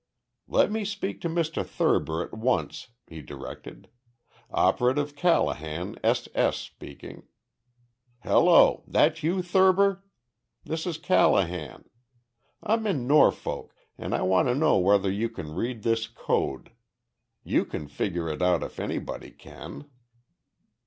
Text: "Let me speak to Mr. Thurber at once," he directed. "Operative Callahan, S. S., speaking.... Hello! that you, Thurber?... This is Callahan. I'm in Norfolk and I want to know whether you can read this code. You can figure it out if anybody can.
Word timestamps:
"Let 0.47 0.71
me 0.71 0.83
speak 0.83 1.21
to 1.21 1.29
Mr. 1.29 1.63
Thurber 1.63 2.23
at 2.23 2.33
once," 2.33 2.87
he 3.05 3.21
directed. 3.21 3.87
"Operative 4.49 5.15
Callahan, 5.15 5.95
S. 6.03 6.27
S., 6.33 6.55
speaking.... 6.57 7.27
Hello! 8.23 8.83
that 8.87 9.21
you, 9.21 9.43
Thurber?... 9.43 10.03
This 10.65 10.87
is 10.87 10.97
Callahan. 10.97 11.85
I'm 12.63 12.87
in 12.87 13.05
Norfolk 13.05 13.75
and 13.95 14.15
I 14.15 14.23
want 14.23 14.47
to 14.47 14.55
know 14.55 14.79
whether 14.79 15.11
you 15.11 15.29
can 15.29 15.53
read 15.53 15.83
this 15.83 16.07
code. 16.07 16.71
You 17.43 17.63
can 17.63 17.87
figure 17.87 18.27
it 18.27 18.41
out 18.41 18.63
if 18.63 18.79
anybody 18.79 19.29
can. 19.29 19.85